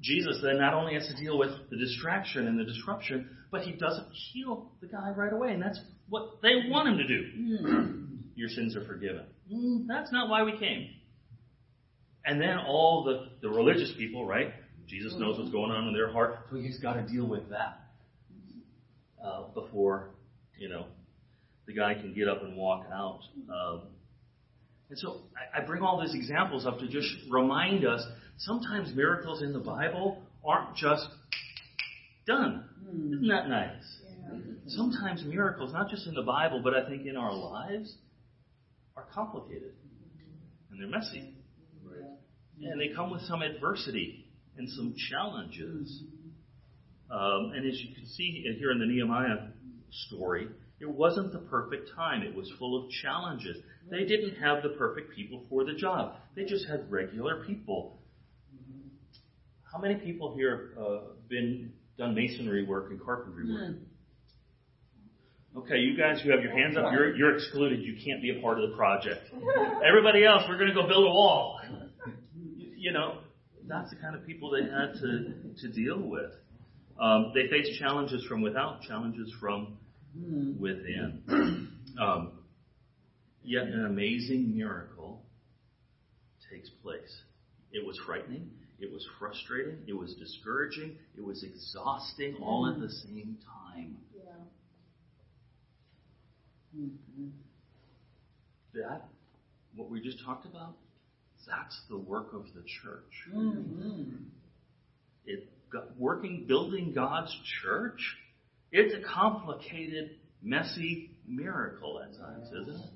[0.00, 3.72] Jesus then not only has to deal with the distraction and the disruption, but he
[3.72, 8.04] doesn't heal the guy right away, and that's what they want him to do.
[8.34, 9.22] Your sins are forgiven.
[9.52, 10.90] Mm, That's not why we came.
[12.26, 14.52] And then all the, the religious people, right?
[14.86, 17.80] Jesus knows what's going on in their heart, so he's got to deal with that
[19.24, 20.10] uh, before,
[20.58, 20.86] you know,
[21.66, 23.20] the guy can get up and walk out.
[23.50, 23.82] Um,
[24.88, 25.22] and so
[25.54, 28.04] I, bring all these examples up to just remind us
[28.38, 31.08] sometimes miracles in the Bible aren't just
[32.26, 32.68] done.
[32.84, 33.14] Hmm.
[33.14, 34.00] Isn't that nice?
[34.68, 37.94] Sometimes miracles, not just in the Bible, but I think in our lives,
[38.96, 40.72] are complicated hmm.
[40.72, 41.32] and they're messy.
[42.62, 46.02] And they come with some adversity and some challenges.
[47.10, 47.16] Hmm.
[47.16, 49.48] Um, and as you can see here in the Nehemiah
[50.08, 50.48] story,
[50.80, 52.22] it wasn't the perfect time.
[52.22, 53.56] It was full of challenges.
[53.90, 56.16] They didn't have the perfect people for the job.
[56.34, 57.98] They just had regular people.
[59.72, 63.76] How many people here have uh, been done masonry work and carpentry work?
[65.56, 67.80] Okay, you guys who have your hands up, you're, you're excluded.
[67.80, 69.30] You can't be a part of the project.
[69.88, 71.60] Everybody else, we're going to go build a wall.
[72.76, 73.20] You, know,
[73.66, 76.32] that's the kind of people they had to, to deal with.
[77.00, 79.78] Um, they faced challenges from without, challenges from
[80.18, 80.58] Hmm.
[80.58, 81.72] within.
[81.98, 82.32] Um,
[83.42, 85.22] yet an amazing miracle
[86.50, 87.22] takes place.
[87.72, 88.50] It was frightening.
[88.78, 89.78] It was frustrating.
[89.86, 90.98] It was discouraging.
[91.16, 93.96] It was exhausting all at the same time.
[98.74, 99.04] That,
[99.74, 100.74] what we just talked about,
[101.48, 103.32] that's the work of the church.
[103.32, 104.02] Hmm, hmm.
[105.24, 105.48] It,
[105.98, 108.16] working, building God's church,
[108.76, 112.90] it's a complicated, messy miracle at times, isn't it?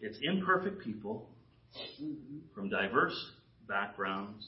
[0.00, 1.30] It's imperfect people
[2.52, 3.14] from diverse
[3.68, 4.44] backgrounds,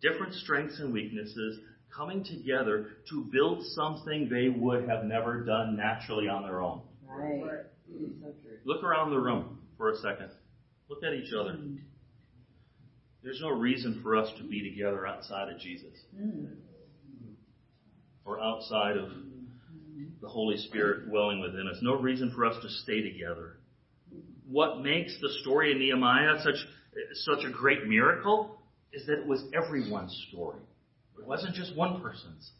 [0.00, 1.60] different strengths and weaknesses,
[1.94, 6.80] coming together to build something they would have never done naturally on their own.
[7.06, 7.66] Right.
[7.86, 8.58] So true.
[8.64, 10.30] Look around the room for a second.
[10.88, 11.58] Look at each other.
[13.22, 16.48] There's no reason for us to be together outside of Jesus mm.
[18.28, 19.08] Or outside of
[20.20, 21.78] the Holy Spirit dwelling within us.
[21.80, 23.56] No reason for us to stay together.
[24.46, 26.56] What makes the story of Nehemiah such
[27.24, 28.58] such a great miracle
[28.92, 30.60] is that it was everyone's story.
[31.18, 32.50] It wasn't just one person's.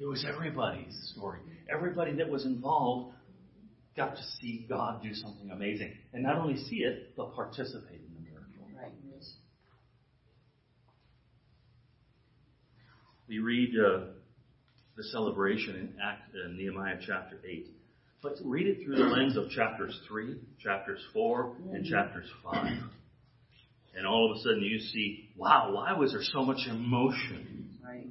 [0.00, 1.40] It was everybody's story.
[1.72, 3.14] Everybody that was involved
[3.96, 5.92] got to see God do something amazing.
[6.12, 8.66] And not only see it, but participate in the miracle.
[8.76, 8.92] Right.
[13.28, 14.06] We read uh,
[15.00, 17.68] the celebration in Act, uh, Nehemiah chapter 8.
[18.22, 22.66] But read it through the lens of chapters 3, chapters 4, and chapters 5.
[23.96, 27.78] And all of a sudden you see, wow, why was there so much emotion?
[27.82, 28.04] Right.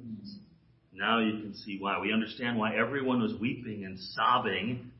[0.92, 2.00] Now you can see why.
[2.00, 4.90] We understand why everyone was weeping and sobbing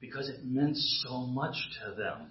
[0.00, 2.30] because it meant so much to them.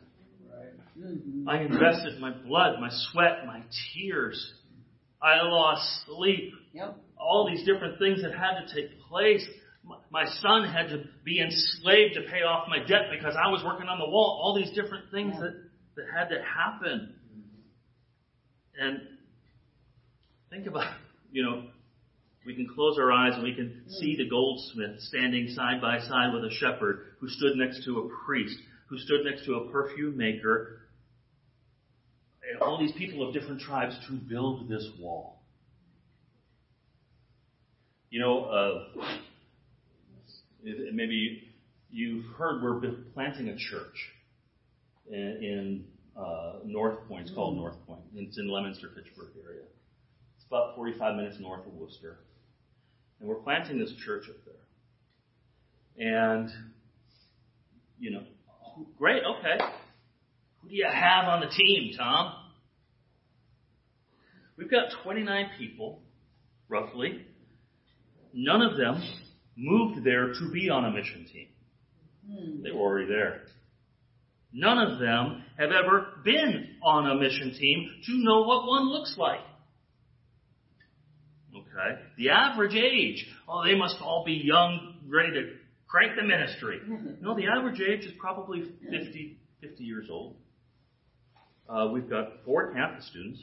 [1.47, 3.63] I invested my blood, my sweat, my
[3.95, 4.53] tears.
[5.19, 6.53] I lost sleep.
[6.73, 6.97] Yep.
[7.17, 9.45] All these different things that had to take place.
[10.09, 13.87] My- son had to be enslaved to pay off my debt because I was working
[13.87, 14.39] on the wall.
[14.41, 15.53] All these different things that,
[15.95, 17.15] that had to happen.
[18.79, 19.01] And
[20.49, 20.95] think about,
[21.31, 21.63] you know,
[22.45, 26.33] we can close our eyes and we can see the goldsmith standing side by side
[26.33, 30.17] with a shepherd who stood next to a priest, who stood next to a perfume
[30.17, 30.81] maker,
[32.49, 35.42] and all these people of different tribes to build this wall.
[38.13, 39.05] You know, uh,
[40.63, 41.47] maybe
[41.89, 42.79] you've heard we're
[43.15, 44.11] planting a church
[45.09, 47.25] in, in uh, North Point.
[47.25, 48.01] It's called North Point.
[48.13, 49.63] It's in Leominster, Fitchburg area.
[50.35, 52.19] It's about 45 minutes north of Worcester.
[53.19, 56.07] And we're planting this church up there.
[56.07, 56.51] And,
[57.99, 58.23] you know,
[58.99, 59.57] great, okay.
[60.61, 62.35] Who do you have on the team, Tom?
[64.55, 66.03] We've got 29 people,
[66.69, 67.25] roughly.
[68.33, 69.01] None of them
[69.55, 71.47] moved there to be on a mission team.
[72.63, 73.41] They were already there.
[74.51, 79.15] None of them have ever been on a mission team to know what one looks
[79.17, 79.41] like.
[81.55, 82.01] Okay?
[82.17, 85.53] The average age, oh, they must all be young, ready to
[85.87, 86.79] crank the ministry.
[87.21, 90.35] No, the average age is probably 50, 50 years old,
[91.69, 93.39] Uh, we've got four campus students.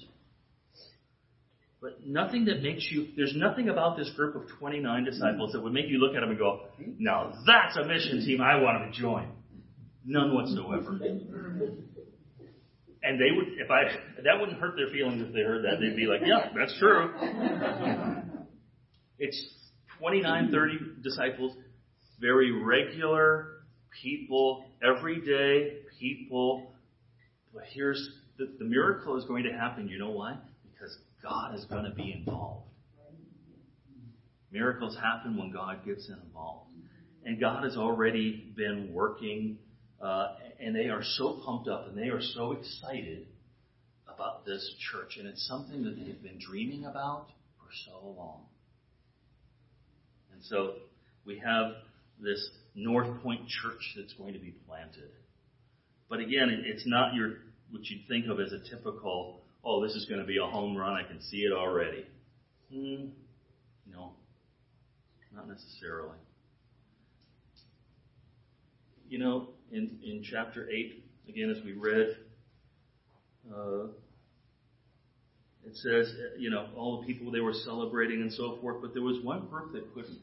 [1.80, 5.72] But nothing that makes you, there's nothing about this group of 29 disciples that would
[5.72, 6.60] make you look at them and go,
[6.98, 9.28] now that's a mission team I want to join.
[10.04, 10.98] None whatsoever.
[13.02, 13.84] And they would, if I,
[14.22, 15.80] that wouldn't hurt their feelings if they heard that.
[15.80, 17.14] They'd be like, yeah, that's true.
[19.18, 19.42] It's
[19.98, 21.56] 29, 30 disciples,
[22.20, 23.62] very regular
[24.02, 26.74] people, everyday people.
[27.54, 28.06] But here's
[28.38, 29.88] the, the miracle is going to happen.
[29.88, 30.36] You know why?
[31.22, 32.66] God is going to be involved.
[34.50, 36.70] Miracles happen when God gets involved.
[37.24, 39.59] And God has already been working,
[40.00, 40.28] uh,
[40.59, 43.26] and they are so pumped up and they are so excited
[44.12, 45.16] about this church.
[45.18, 47.26] And it's something that they've been dreaming about
[47.59, 48.46] for so long.
[50.33, 50.74] And so
[51.26, 51.72] we have
[52.18, 55.11] this North Point church that's going to be planted.
[56.09, 57.35] But again, it's not your
[57.70, 60.77] what you'd think of as a typical, oh, this is going to be a home
[60.77, 60.92] run.
[60.92, 62.07] I can see it already.
[62.73, 63.07] Hmm,
[63.90, 64.12] no,
[65.35, 66.16] not necessarily.
[69.09, 72.16] You know, in, in chapter 8, again, as we read,
[73.53, 73.87] uh,
[75.66, 79.03] it says, you know, all the people they were celebrating and so forth, but there
[79.03, 80.18] was one group that couldn't.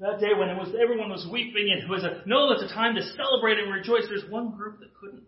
[0.00, 2.74] That day when it was everyone was weeping and it was a no, it's a
[2.74, 4.04] time to celebrate and rejoice.
[4.08, 5.22] There's one group that couldn't.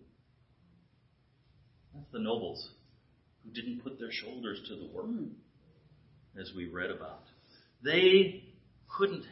[2.06, 2.70] That's the nobles
[3.44, 5.28] who didn't put their shoulders to the work, hmm.
[6.40, 7.24] as we read about.
[7.82, 8.44] They
[8.96, 9.24] couldn't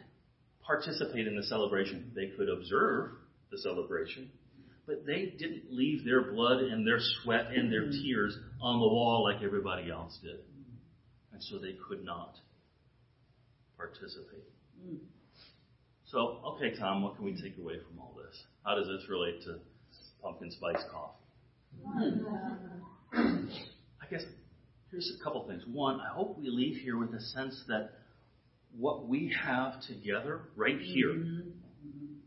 [0.63, 2.13] participate in the celebration.
[2.15, 3.11] They could observe
[3.51, 4.31] the celebration,
[4.87, 8.03] but they didn't leave their blood and their sweat and their hmm.
[8.03, 10.41] tears on the wall like everybody else did.
[11.33, 12.37] And so they could not
[13.77, 14.49] participate.
[14.85, 14.97] Hmm.
[16.07, 18.41] So, okay, Tom, what can we take away from all this?
[18.65, 19.59] How does this relate to
[20.23, 21.24] pumpkin spice coffee?
[23.13, 24.23] I guess
[24.91, 25.63] here's a couple things.
[25.67, 27.91] One, I hope we leave here with a sense that
[28.77, 31.49] what we have together right here mm-hmm.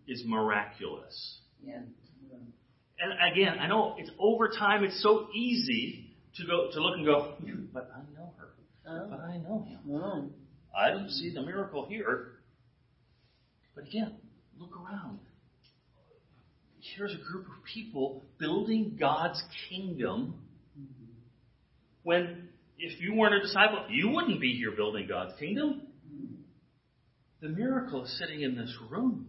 [0.07, 1.39] is miraculous.
[1.63, 1.81] Yeah.
[2.99, 4.83] And again, I know it's over time.
[4.83, 8.49] It's so easy to go to look and go, hmm, but I know her.
[8.87, 9.07] Oh.
[9.09, 9.79] But I know him.
[9.91, 10.29] Oh.
[10.75, 12.39] I don't see the miracle here.
[13.75, 14.15] But again,
[14.59, 15.19] look around.
[16.97, 20.33] Here's a group of people building God's kingdom
[22.01, 25.83] when if you weren't a disciple, you wouldn't be here building God's kingdom.
[27.41, 29.27] The miracle is sitting in this room.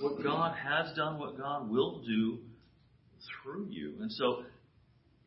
[0.00, 2.38] What God has done, what God will do
[3.42, 3.94] through you.
[4.00, 4.42] And so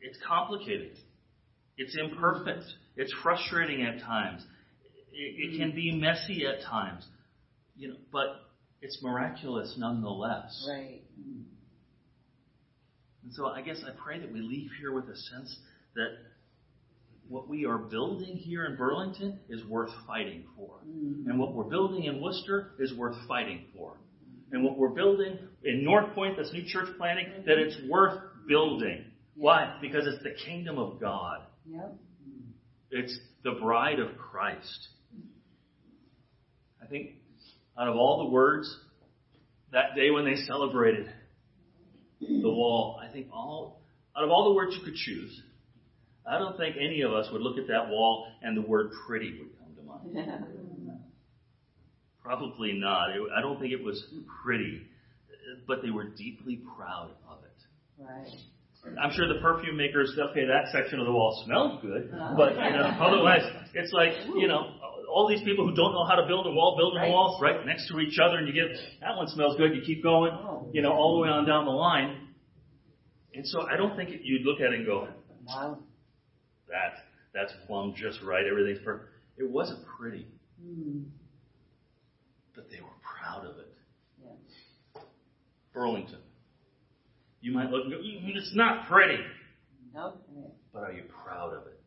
[0.02, 0.92] it's complicated.
[1.78, 2.64] It's imperfect.
[2.96, 4.44] It's frustrating at times.
[5.12, 7.04] It, it can be messy at times.
[7.76, 8.49] You know, but
[8.82, 10.66] it's miraculous nonetheless.
[10.68, 11.02] Right.
[11.16, 11.42] Hmm.
[13.24, 15.56] And so I guess I pray that we leave here with a sense
[15.94, 16.08] that
[17.28, 20.78] what we are building here in Burlington is worth fighting for.
[20.84, 21.28] Hmm.
[21.28, 23.96] And what we're building in Worcester is worth fighting for.
[24.52, 27.46] And what we're building in North Point, this new church planting, hmm.
[27.46, 29.04] that it's worth building.
[29.36, 29.78] Why?
[29.80, 31.42] Because it's the kingdom of God.
[31.70, 31.94] Yep.
[32.90, 34.88] It's the bride of Christ.
[36.82, 37.19] I think
[37.78, 38.74] out of all the words
[39.72, 41.12] that day when they celebrated
[42.20, 43.80] the wall, I think all
[44.16, 45.42] out of all the words you could choose,
[46.26, 49.38] I don't think any of us would look at that wall and the word pretty
[49.38, 50.98] would come to mind.
[52.22, 53.10] Probably not.
[53.10, 54.04] It- I don't think it was
[54.44, 54.82] pretty,
[55.66, 58.04] but they were deeply proud of it.
[58.04, 58.26] right.
[58.98, 62.34] I'm sure the perfume makers, okay, that section of the wall smells good, uh-huh.
[62.34, 63.42] but you know, otherwise,
[63.74, 64.79] it's like you know,
[65.10, 67.10] all these people who don't know how to build a wall, building Right.
[67.10, 69.74] walls right next to each other, and you get that one smells good.
[69.74, 70.70] You keep going, Oh.
[70.72, 72.28] you know, all the way on down the line.
[73.34, 75.08] And so I don't think you'd look at it and go,
[75.46, 75.78] Wow.
[76.68, 78.44] that that's plumb just right.
[78.46, 79.10] Everything's perfect.
[79.38, 80.26] It wasn't pretty,
[80.60, 81.04] Hmm.
[82.54, 83.72] but they were proud of it.
[84.22, 85.00] Yeah.
[85.72, 86.20] Burlington.
[87.40, 89.24] You might look and go, "Mm, it's not pretty,
[89.96, 90.50] Okay.
[90.72, 91.79] but are you proud of it?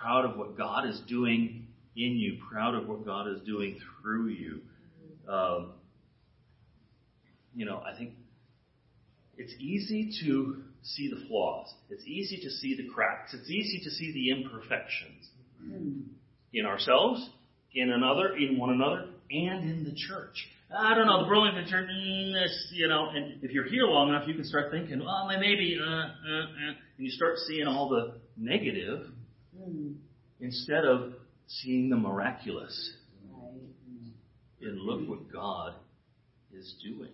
[0.00, 4.28] Proud of what God is doing in you, proud of what God is doing through
[4.28, 4.60] you.
[5.28, 5.72] Um,
[7.54, 8.12] you know, I think
[9.36, 11.72] it's easy to see the flaws.
[11.90, 13.34] It's easy to see the cracks.
[13.34, 15.28] It's easy to see the imperfections
[16.52, 17.28] in ourselves,
[17.74, 20.46] in another, in one another, and in the church.
[20.76, 24.10] I don't know, the Burlington Church, mm, this, you know, and if you're here long
[24.10, 27.88] enough, you can start thinking, well, maybe, uh, uh, uh, and you start seeing all
[27.88, 29.06] the negative.
[30.40, 31.12] Instead of
[31.46, 32.94] seeing the miraculous.
[34.60, 35.74] And look what God
[36.52, 37.12] is doing.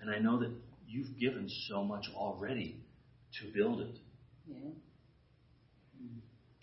[0.00, 0.50] And I know that
[0.86, 2.80] you've given so much already
[3.40, 3.96] to build it.
[4.48, 4.70] Yeah.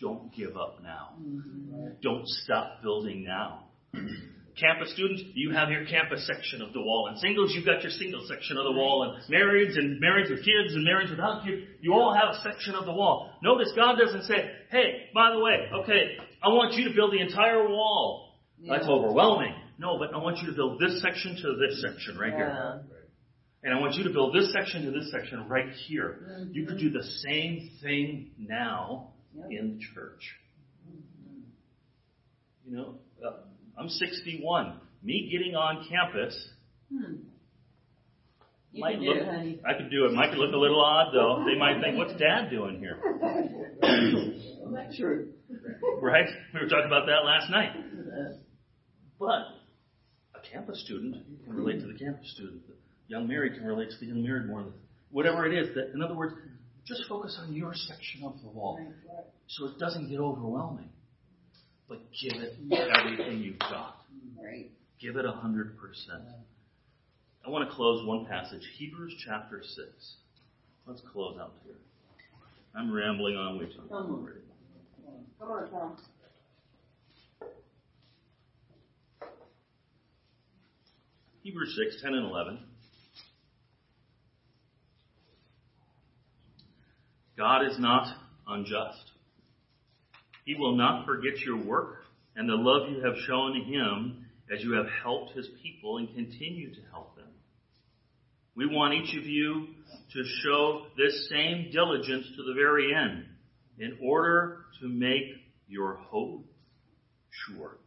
[0.00, 1.14] Don't give up now.
[1.20, 1.86] Mm-hmm.
[2.02, 3.64] Don't stop building now.
[4.58, 7.08] Campus students, you have your campus section of the wall.
[7.08, 9.02] And singles, you've got your single section of the wall.
[9.02, 12.74] And marrieds and marrieds with kids and marrieds without kids, you all have a section
[12.74, 13.32] of the wall.
[13.42, 17.20] Notice God doesn't say, hey, by the way, okay, I want you to build the
[17.20, 18.38] entire wall.
[18.66, 19.54] That's overwhelming.
[19.78, 22.82] No, but I want you to build this section to this section right here.
[23.64, 26.46] And I want you to build this section to this section right here.
[26.52, 29.46] You could do the same thing now Yep.
[29.50, 30.22] in the church.
[32.66, 32.94] You know,
[33.26, 33.32] uh,
[33.78, 34.80] I'm 61.
[35.02, 36.36] Me getting on campus
[36.92, 37.14] Hmm.
[38.72, 39.16] You might look.
[39.16, 39.60] it, honey.
[39.64, 40.12] I could do it.
[40.12, 41.44] Might look a little odd though.
[41.46, 42.98] They might think, "What's Dad doing here?"
[44.96, 45.32] True.
[46.02, 46.26] Right?
[46.52, 47.70] We were talking about that last night.
[49.18, 49.42] But
[50.34, 52.66] a campus student can relate to the campus student.
[52.66, 52.74] The
[53.06, 54.72] young married can relate to the young married more than
[55.10, 55.74] whatever it is.
[55.74, 56.34] That, in other words,
[56.84, 58.78] just focus on your section of the wall,
[59.46, 60.88] so it doesn't get overwhelming.
[61.88, 63.96] But give it everything you've got.
[64.42, 64.70] Right.
[65.00, 66.22] Give it a hundred percent.
[67.46, 70.14] I want to close one passage, Hebrews chapter six.
[70.86, 71.74] Let's close out here.
[72.74, 74.28] I'm rambling on way too Come long.
[75.38, 75.96] Come on, Tom.
[81.42, 82.58] Hebrews 6, 10 and 11.
[87.36, 88.16] God is not
[88.48, 89.10] unjust.
[90.44, 92.04] He will not forget your work
[92.36, 96.74] and the love you have shown him as you have helped his people and continue
[96.74, 97.28] to help them.
[98.56, 99.68] We want each of you
[100.12, 103.24] to show this same diligence to the very end
[103.78, 105.24] in order to make
[105.66, 106.44] your hope
[107.46, 107.78] sure.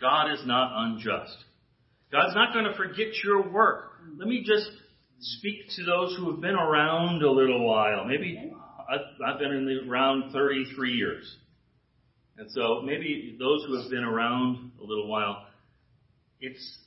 [0.00, 1.36] God is not unjust.
[2.12, 3.92] God's not going to forget your work.
[4.18, 4.70] Let me just
[5.20, 8.04] speak to those who have been around a little while.
[8.04, 8.52] Maybe
[8.88, 11.36] I've, I've been in the around 33 years.
[12.38, 15.46] And so maybe those who have been around a little while,
[16.40, 16.78] it's,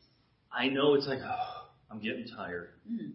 [0.51, 2.69] I know it's like, oh, I'm getting tired.
[2.87, 3.13] Whew.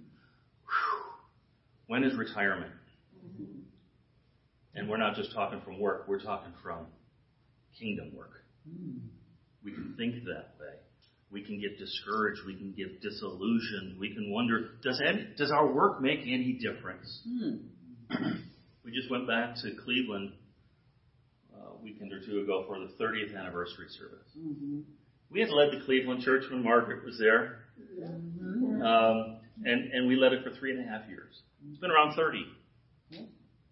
[1.86, 2.72] When is retirement?
[3.24, 3.60] Mm-hmm.
[4.74, 6.86] And we're not just talking from work, we're talking from
[7.78, 8.32] kingdom work.
[8.68, 9.00] Mm.
[9.62, 10.74] We can think that way.
[11.30, 12.40] We can get discouraged.
[12.46, 13.98] We can get disillusioned.
[13.98, 17.22] We can wonder, does any, does our work make any difference?
[17.26, 17.56] Hmm.
[18.84, 20.32] We just went back to Cleveland
[21.54, 24.28] uh, a weekend or two ago for the 30th anniversary service.
[24.38, 24.80] Mm-hmm.
[25.30, 27.60] We had led the Cleveland church when Margaret was there,
[28.00, 28.82] Mm-hmm.
[28.82, 31.42] um, and and we led it for three and a half years.
[31.68, 32.44] It's been around 30.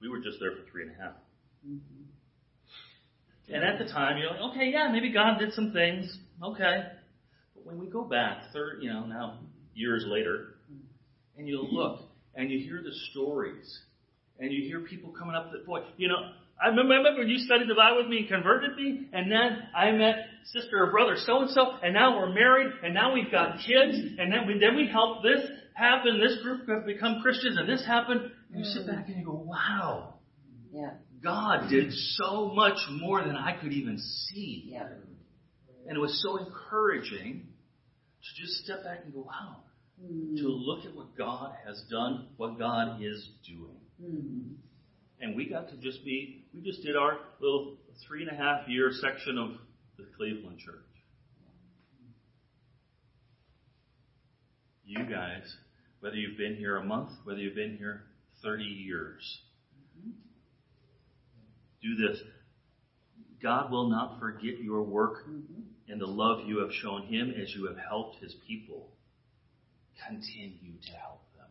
[0.01, 1.13] We were just there for three and a half.
[1.67, 3.55] Mm-hmm.
[3.55, 6.17] And at the time, you're like, okay, yeah, maybe God did some things.
[6.43, 6.83] Okay.
[7.55, 9.39] But when we go back, third, you know, now
[9.75, 10.55] years later,
[11.37, 12.01] and you look
[12.35, 13.81] and you hear the stories,
[14.43, 16.17] and you hear people coming up that, boy, you know,
[16.63, 19.31] I remember, I remember when you studied the Bible with me and converted me, and
[19.31, 20.17] then I met
[20.53, 23.97] sister or brother so and so, and now we're married, and now we've got kids,
[24.19, 27.87] and then we, then we helped this happen, this group have become Christians, and this
[27.87, 28.31] happened.
[28.53, 30.15] And you sit back and you go, wow,
[30.73, 30.91] Yeah.
[31.23, 34.71] God did so much more than I could even see.
[34.73, 34.89] Yeah.
[35.87, 37.47] And it was so encouraging
[38.23, 39.59] to just step back and go, wow,
[40.03, 40.37] Mm-hmm.
[40.37, 43.77] to look at what God has done, what God is doing.
[44.03, 44.55] Mm-hmm.
[45.21, 47.77] And we got to just be, we just did our little
[48.07, 49.51] three and a half year section of
[49.97, 50.75] the Cleveland church.
[54.85, 55.43] You guys,
[56.01, 58.03] whether you've been here a month, whether you've been here
[58.43, 59.41] 30 years,
[61.81, 62.21] do this.
[63.43, 65.27] God will not forget your work
[65.89, 68.89] and the love you have shown Him as you have helped His people.
[70.09, 71.49] Continue to help them.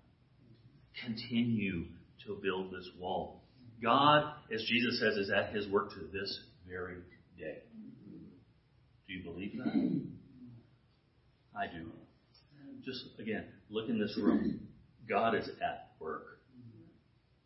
[1.04, 1.86] Continue
[2.26, 3.42] to build this wall.
[3.82, 6.98] God, as Jesus says, is at His work to this very
[7.38, 7.60] day.
[9.08, 10.02] Do you believe that?
[11.58, 11.92] I do.
[12.86, 14.68] Just again, look in this room.
[15.10, 16.40] God is at work.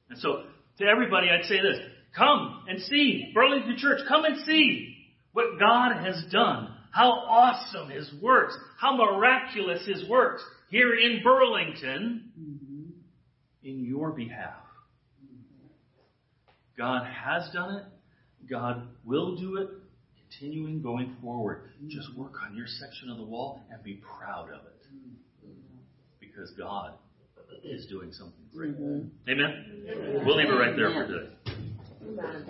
[0.09, 0.43] And so,
[0.77, 1.79] to everybody, I'd say this
[2.15, 4.01] come and see Burlington Church.
[4.07, 4.95] Come and see
[5.33, 6.69] what God has done.
[6.91, 8.55] How awesome His works.
[8.79, 12.31] How miraculous His works here in Burlington
[13.63, 14.64] in your behalf.
[16.77, 17.83] God has done it.
[18.49, 19.69] God will do it.
[20.29, 21.69] Continuing going forward.
[21.87, 22.17] Just mm.
[22.17, 24.71] work on your section of the wall and be proud of it.
[26.19, 26.93] Because God
[27.63, 28.75] is doing something great.
[29.29, 30.23] Amen?
[30.25, 31.29] We'll leave it right there for today.
[32.07, 32.45] Amen.